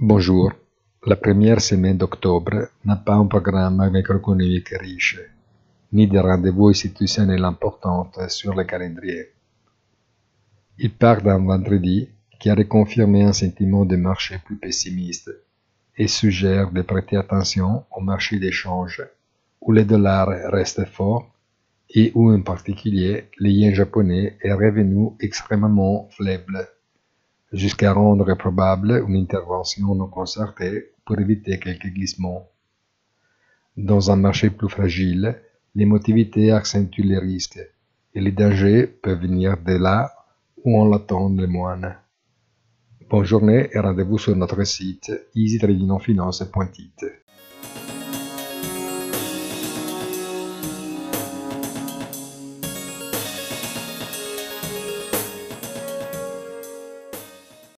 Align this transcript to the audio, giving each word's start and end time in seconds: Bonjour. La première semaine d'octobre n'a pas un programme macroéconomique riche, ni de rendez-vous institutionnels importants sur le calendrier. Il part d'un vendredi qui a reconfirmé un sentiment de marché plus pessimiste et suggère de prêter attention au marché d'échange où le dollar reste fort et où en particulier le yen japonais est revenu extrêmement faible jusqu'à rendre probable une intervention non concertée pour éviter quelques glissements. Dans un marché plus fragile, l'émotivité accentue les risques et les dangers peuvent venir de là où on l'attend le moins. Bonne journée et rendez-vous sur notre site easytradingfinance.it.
Bonjour. 0.00 0.52
La 1.06 1.16
première 1.16 1.60
semaine 1.60 1.96
d'octobre 1.96 2.68
n'a 2.84 2.94
pas 2.94 3.14
un 3.14 3.26
programme 3.26 3.90
macroéconomique 3.90 4.68
riche, 4.68 5.18
ni 5.92 6.06
de 6.06 6.20
rendez-vous 6.20 6.68
institutionnels 6.68 7.44
importants 7.44 8.12
sur 8.28 8.54
le 8.54 8.62
calendrier. 8.62 9.32
Il 10.78 10.94
part 10.94 11.20
d'un 11.20 11.44
vendredi 11.44 12.10
qui 12.38 12.48
a 12.48 12.54
reconfirmé 12.54 13.24
un 13.24 13.32
sentiment 13.32 13.84
de 13.84 13.96
marché 13.96 14.38
plus 14.44 14.56
pessimiste 14.56 15.32
et 15.96 16.06
suggère 16.06 16.70
de 16.70 16.82
prêter 16.82 17.16
attention 17.16 17.84
au 17.90 18.00
marché 18.00 18.38
d'échange 18.38 19.02
où 19.60 19.72
le 19.72 19.84
dollar 19.84 20.28
reste 20.52 20.84
fort 20.84 21.28
et 21.90 22.12
où 22.14 22.30
en 22.30 22.42
particulier 22.42 23.24
le 23.38 23.48
yen 23.50 23.74
japonais 23.74 24.38
est 24.42 24.52
revenu 24.52 25.08
extrêmement 25.18 26.08
faible 26.10 26.68
jusqu'à 27.52 27.92
rendre 27.92 28.34
probable 28.34 29.04
une 29.08 29.16
intervention 29.16 29.94
non 29.94 30.08
concertée 30.08 30.92
pour 31.04 31.18
éviter 31.18 31.58
quelques 31.58 31.88
glissements. 31.88 32.48
Dans 33.76 34.10
un 34.10 34.16
marché 34.16 34.50
plus 34.50 34.68
fragile, 34.68 35.40
l'émotivité 35.74 36.50
accentue 36.50 37.02
les 37.02 37.18
risques 37.18 37.60
et 38.14 38.20
les 38.20 38.32
dangers 38.32 38.86
peuvent 38.86 39.20
venir 39.20 39.56
de 39.56 39.74
là 39.74 40.12
où 40.64 40.78
on 40.78 40.88
l'attend 40.88 41.28
le 41.28 41.46
moins. 41.46 41.80
Bonne 43.08 43.24
journée 43.24 43.70
et 43.72 43.78
rendez-vous 43.78 44.18
sur 44.18 44.36
notre 44.36 44.64
site 44.64 45.12
easytradingfinance.it. 45.34 47.04